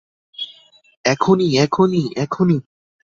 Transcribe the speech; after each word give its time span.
এখনই, 1.05 1.49
এখনই, 1.57 2.03
এখনই। 2.15 2.59